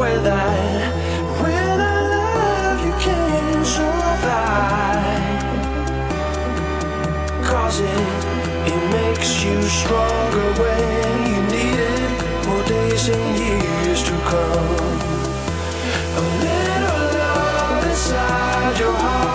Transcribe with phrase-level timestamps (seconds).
[0.00, 5.04] When I love, you can't survive.
[7.44, 8.08] Cause it,
[8.72, 12.22] it makes you stronger when you need it.
[12.44, 14.78] For days and years to come.
[16.16, 19.29] A little love inside your heart.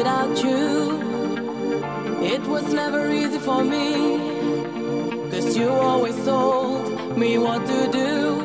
[0.00, 0.98] without you.
[2.22, 3.86] It was never easy for me,
[5.30, 8.39] cause you always told me what to do.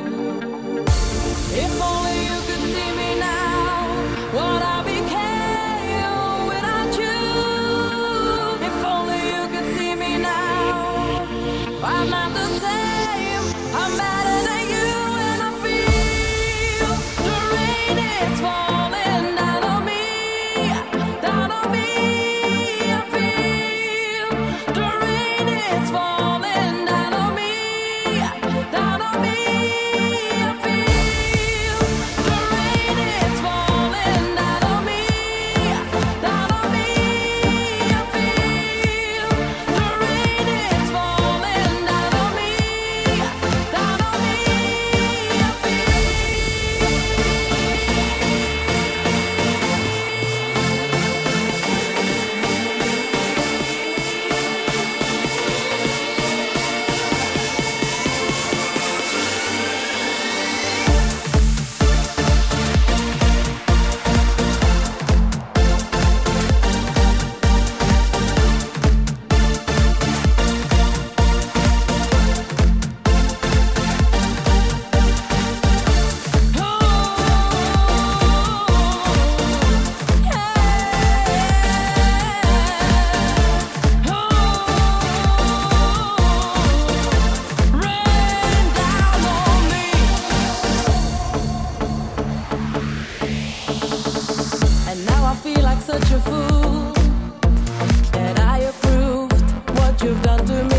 [100.06, 100.74] you've done to me